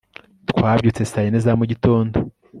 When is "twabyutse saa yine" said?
0.49-1.39